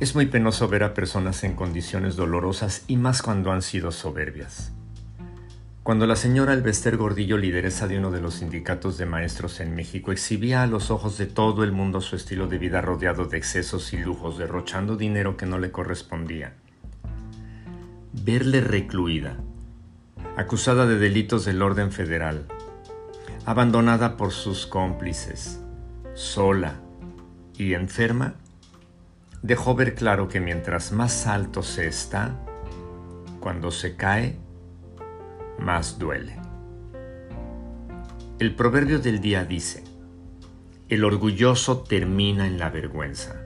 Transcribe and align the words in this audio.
Es 0.00 0.16
muy 0.16 0.26
penoso 0.26 0.66
ver 0.66 0.82
a 0.82 0.92
personas 0.92 1.44
en 1.44 1.54
condiciones 1.54 2.16
dolorosas 2.16 2.82
y 2.88 2.96
más 2.96 3.22
cuando 3.22 3.52
han 3.52 3.62
sido 3.62 3.92
soberbias. 3.92 4.72
Cuando 5.84 6.06
la 6.06 6.16
señora 6.16 6.52
Elvester 6.52 6.96
Gordillo, 6.96 7.36
lideresa 7.36 7.86
de 7.86 7.98
uno 7.98 8.10
de 8.10 8.20
los 8.20 8.34
sindicatos 8.34 8.98
de 8.98 9.06
maestros 9.06 9.60
en 9.60 9.74
México, 9.74 10.10
exhibía 10.10 10.62
a 10.62 10.66
los 10.66 10.90
ojos 10.90 11.16
de 11.16 11.26
todo 11.26 11.62
el 11.62 11.70
mundo 11.70 12.00
su 12.00 12.16
estilo 12.16 12.48
de 12.48 12.58
vida 12.58 12.80
rodeado 12.80 13.26
de 13.26 13.36
excesos 13.38 13.92
y 13.92 13.98
lujos, 13.98 14.36
derrochando 14.36 14.96
dinero 14.96 15.36
que 15.36 15.46
no 15.46 15.58
le 15.58 15.70
correspondía. 15.70 16.54
Verle 18.12 18.62
recluida, 18.62 19.36
acusada 20.36 20.86
de 20.86 20.98
delitos 20.98 21.44
del 21.44 21.62
orden 21.62 21.92
federal, 21.92 22.46
abandonada 23.46 24.16
por 24.16 24.32
sus 24.32 24.66
cómplices, 24.66 25.60
sola 26.14 26.80
y 27.56 27.74
enferma, 27.74 28.34
dejó 29.44 29.74
ver 29.74 29.94
claro 29.94 30.26
que 30.26 30.40
mientras 30.40 30.90
más 30.90 31.26
alto 31.26 31.62
se 31.62 31.86
está, 31.86 32.34
cuando 33.40 33.70
se 33.70 33.94
cae, 33.94 34.38
más 35.58 35.98
duele. 35.98 36.34
El 38.38 38.54
proverbio 38.54 39.00
del 39.00 39.20
día 39.20 39.44
dice, 39.44 39.84
el 40.88 41.04
orgulloso 41.04 41.82
termina 41.82 42.46
en 42.46 42.58
la 42.58 42.70
vergüenza 42.70 43.36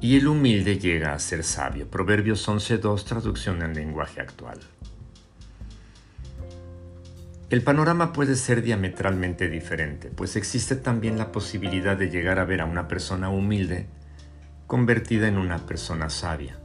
y 0.00 0.16
el 0.16 0.26
humilde 0.26 0.78
llega 0.78 1.12
a 1.12 1.18
ser 1.18 1.44
sabio. 1.44 1.86
Proverbios 1.86 2.48
11.2, 2.48 3.04
traducción 3.04 3.60
en 3.60 3.74
lenguaje 3.74 4.22
actual. 4.22 4.60
El 7.50 7.60
panorama 7.60 8.14
puede 8.14 8.34
ser 8.34 8.62
diametralmente 8.62 9.50
diferente, 9.50 10.08
pues 10.08 10.36
existe 10.36 10.74
también 10.74 11.18
la 11.18 11.32
posibilidad 11.32 11.98
de 11.98 12.08
llegar 12.08 12.38
a 12.38 12.46
ver 12.46 12.62
a 12.62 12.64
una 12.64 12.88
persona 12.88 13.28
humilde 13.28 13.88
convertida 14.68 15.26
en 15.28 15.38
una 15.38 15.56
persona 15.66 16.10
sabia. 16.10 16.56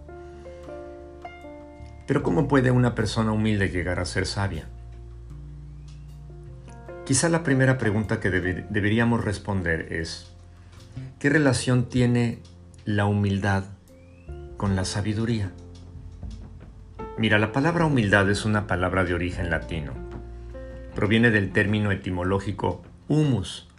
Pero 2.06 2.22
¿cómo 2.22 2.50
puede 2.50 2.70
una 2.70 2.96
persona 2.96 3.32
humilde 3.32 3.70
llegar 3.70 4.00
a 4.00 4.06
ser 4.06 4.26
sabia? 4.26 4.68
Quizá 7.06 7.30
la 7.30 7.44
primera 7.44 7.78
pregunta 7.78 8.20
que 8.20 8.30
deberíamos 8.30 9.24
responder 9.24 9.94
es, 9.94 10.28
¿qué 11.18 11.30
relación 11.30 11.88
tiene 11.88 12.40
la 12.84 13.06
humildad 13.06 13.64
con 14.58 14.76
la 14.76 14.84
sabiduría? 14.84 15.52
Mira, 17.18 17.40
la 17.40 17.54
palabra 17.54 17.86
humildad 17.86 18.30
es 18.30 18.44
una 18.44 18.68
palabra 18.68 19.06
de 19.06 19.14
origen 19.14 19.50
latino. 19.50 19.94
Proviene 20.94 21.32
del 21.32 21.54
término 21.54 21.92
etimológico 21.94 22.84
humus, 23.08 23.70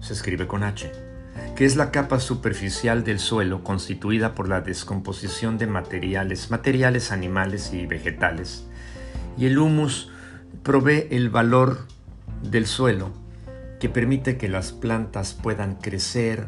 se 0.00 0.12
escribe 0.12 0.46
con 0.46 0.62
H 0.62 1.01
es 1.64 1.76
la 1.76 1.90
capa 1.90 2.18
superficial 2.18 3.04
del 3.04 3.18
suelo 3.18 3.62
constituida 3.62 4.34
por 4.34 4.48
la 4.48 4.62
descomposición 4.62 5.58
de 5.58 5.66
materiales, 5.66 6.50
materiales 6.50 7.12
animales 7.12 7.72
y 7.72 7.86
vegetales. 7.86 8.66
Y 9.36 9.46
el 9.46 9.58
humus 9.58 10.10
provee 10.62 11.06
el 11.10 11.30
valor 11.30 11.86
del 12.42 12.66
suelo 12.66 13.12
que 13.80 13.88
permite 13.88 14.38
que 14.38 14.48
las 14.48 14.72
plantas 14.72 15.34
puedan 15.34 15.76
crecer, 15.76 16.46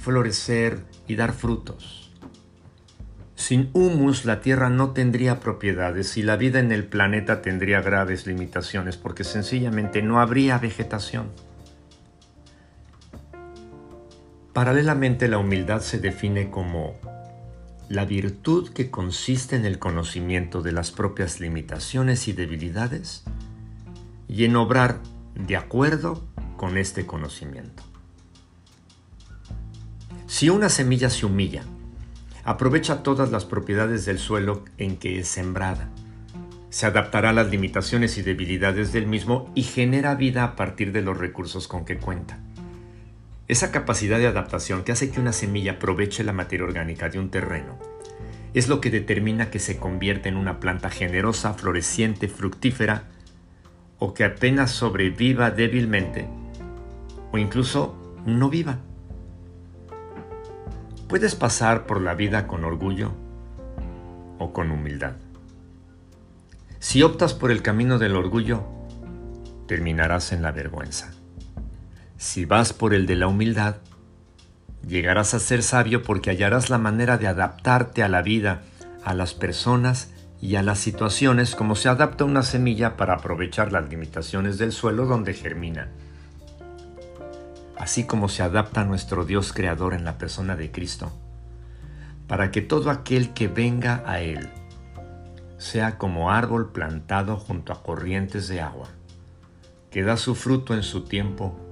florecer 0.00 0.84
y 1.08 1.16
dar 1.16 1.32
frutos. 1.32 2.12
Sin 3.34 3.70
humus 3.74 4.24
la 4.24 4.40
tierra 4.40 4.70
no 4.70 4.92
tendría 4.92 5.40
propiedades 5.40 6.16
y 6.16 6.22
la 6.22 6.36
vida 6.36 6.60
en 6.60 6.72
el 6.72 6.84
planeta 6.84 7.42
tendría 7.42 7.82
graves 7.82 8.26
limitaciones 8.26 8.96
porque 8.96 9.24
sencillamente 9.24 10.02
no 10.02 10.20
habría 10.20 10.58
vegetación. 10.58 11.30
Paralelamente, 14.56 15.28
la 15.28 15.36
humildad 15.36 15.82
se 15.82 15.98
define 15.98 16.50
como 16.50 16.94
la 17.90 18.06
virtud 18.06 18.70
que 18.70 18.90
consiste 18.90 19.54
en 19.54 19.66
el 19.66 19.78
conocimiento 19.78 20.62
de 20.62 20.72
las 20.72 20.92
propias 20.92 21.40
limitaciones 21.40 22.26
y 22.26 22.32
debilidades 22.32 23.24
y 24.28 24.46
en 24.46 24.56
obrar 24.56 25.00
de 25.34 25.58
acuerdo 25.58 26.26
con 26.56 26.78
este 26.78 27.04
conocimiento. 27.04 27.82
Si 30.26 30.48
una 30.48 30.70
semilla 30.70 31.10
se 31.10 31.26
humilla, 31.26 31.62
aprovecha 32.42 33.02
todas 33.02 33.30
las 33.30 33.44
propiedades 33.44 34.06
del 34.06 34.18
suelo 34.18 34.64
en 34.78 34.96
que 34.96 35.18
es 35.18 35.28
sembrada, 35.28 35.90
se 36.70 36.86
adaptará 36.86 37.28
a 37.28 37.34
las 37.34 37.50
limitaciones 37.50 38.16
y 38.16 38.22
debilidades 38.22 38.90
del 38.94 39.06
mismo 39.06 39.52
y 39.54 39.64
genera 39.64 40.14
vida 40.14 40.44
a 40.44 40.56
partir 40.56 40.92
de 40.92 41.02
los 41.02 41.18
recursos 41.18 41.68
con 41.68 41.84
que 41.84 41.98
cuenta. 41.98 42.38
Esa 43.48 43.70
capacidad 43.70 44.18
de 44.18 44.26
adaptación 44.26 44.82
que 44.82 44.92
hace 44.92 45.10
que 45.10 45.20
una 45.20 45.32
semilla 45.32 45.72
aproveche 45.72 46.24
la 46.24 46.32
materia 46.32 46.66
orgánica 46.66 47.08
de 47.08 47.20
un 47.20 47.30
terreno 47.30 47.78
es 48.54 48.68
lo 48.68 48.80
que 48.80 48.90
determina 48.90 49.50
que 49.50 49.58
se 49.58 49.76
convierta 49.76 50.28
en 50.28 50.36
una 50.36 50.58
planta 50.58 50.90
generosa, 50.90 51.54
floreciente, 51.54 52.26
fructífera 52.26 53.04
o 53.98 54.14
que 54.14 54.24
apenas 54.24 54.72
sobreviva 54.72 55.50
débilmente 55.50 56.26
o 57.32 57.38
incluso 57.38 58.16
no 58.24 58.50
viva. 58.50 58.78
Puedes 61.08 61.36
pasar 61.36 61.86
por 61.86 62.00
la 62.00 62.14
vida 62.14 62.48
con 62.48 62.64
orgullo 62.64 63.12
o 64.38 64.52
con 64.52 64.72
humildad. 64.72 65.16
Si 66.80 67.02
optas 67.02 67.32
por 67.32 67.50
el 67.52 67.62
camino 67.62 67.98
del 67.98 68.16
orgullo, 68.16 68.64
terminarás 69.68 70.32
en 70.32 70.42
la 70.42 70.50
vergüenza. 70.50 71.15
Si 72.18 72.46
vas 72.46 72.72
por 72.72 72.94
el 72.94 73.06
de 73.06 73.14
la 73.14 73.26
humildad, 73.26 73.76
llegarás 74.86 75.34
a 75.34 75.38
ser 75.38 75.62
sabio 75.62 76.02
porque 76.02 76.30
hallarás 76.30 76.70
la 76.70 76.78
manera 76.78 77.18
de 77.18 77.26
adaptarte 77.26 78.02
a 78.02 78.08
la 78.08 78.22
vida, 78.22 78.62
a 79.04 79.12
las 79.12 79.34
personas 79.34 80.10
y 80.40 80.56
a 80.56 80.62
las 80.62 80.78
situaciones 80.78 81.54
como 81.54 81.76
se 81.76 81.90
adapta 81.90 82.24
una 82.24 82.42
semilla 82.42 82.96
para 82.96 83.14
aprovechar 83.14 83.70
las 83.70 83.90
limitaciones 83.90 84.56
del 84.56 84.72
suelo 84.72 85.04
donde 85.04 85.34
germina. 85.34 85.88
Así 87.76 88.04
como 88.04 88.30
se 88.30 88.42
adapta 88.42 88.84
nuestro 88.84 89.26
Dios 89.26 89.52
creador 89.52 89.92
en 89.92 90.04
la 90.04 90.16
persona 90.16 90.56
de 90.56 90.70
Cristo, 90.70 91.12
para 92.26 92.50
que 92.50 92.62
todo 92.62 92.90
aquel 92.90 93.34
que 93.34 93.48
venga 93.48 94.02
a 94.06 94.20
Él 94.20 94.48
sea 95.58 95.98
como 95.98 96.30
árbol 96.30 96.72
plantado 96.72 97.36
junto 97.36 97.74
a 97.74 97.82
corrientes 97.82 98.48
de 98.48 98.62
agua, 98.62 98.88
que 99.90 100.02
da 100.02 100.16
su 100.16 100.34
fruto 100.34 100.72
en 100.72 100.82
su 100.82 101.04
tiempo 101.04 101.65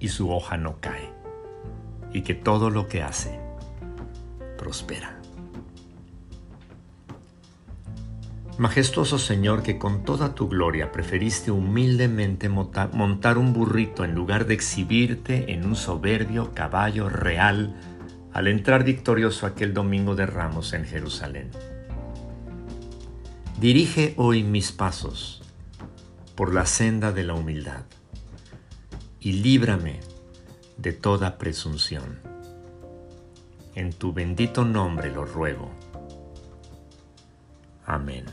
y 0.00 0.08
su 0.08 0.32
hoja 0.32 0.56
no 0.56 0.80
cae, 0.80 1.12
y 2.12 2.22
que 2.22 2.34
todo 2.34 2.70
lo 2.70 2.88
que 2.88 3.02
hace 3.02 3.38
prospera. 4.58 5.20
Majestuoso 8.58 9.18
Señor, 9.18 9.62
que 9.62 9.78
con 9.78 10.04
toda 10.04 10.34
tu 10.34 10.48
gloria 10.48 10.92
preferiste 10.92 11.50
humildemente 11.50 12.50
montar 12.50 13.38
un 13.38 13.54
burrito 13.54 14.04
en 14.04 14.14
lugar 14.14 14.46
de 14.46 14.54
exhibirte 14.54 15.52
en 15.52 15.64
un 15.64 15.76
soberbio 15.76 16.52
caballo 16.52 17.08
real 17.08 17.74
al 18.34 18.48
entrar 18.48 18.84
victorioso 18.84 19.46
aquel 19.46 19.72
domingo 19.72 20.14
de 20.14 20.26
ramos 20.26 20.74
en 20.74 20.84
Jerusalén. 20.84 21.50
Dirige 23.58 24.12
hoy 24.18 24.42
mis 24.42 24.72
pasos 24.72 25.42
por 26.34 26.52
la 26.52 26.66
senda 26.66 27.12
de 27.12 27.24
la 27.24 27.34
humildad 27.34 27.84
y 29.20 29.32
líbrame 29.32 30.00
de 30.76 30.92
toda 30.92 31.38
presunción. 31.38 32.20
En 33.74 33.92
tu 33.92 34.12
bendito 34.12 34.64
nombre 34.64 35.12
lo 35.12 35.24
ruego. 35.24 35.70
Amén. 37.84 38.26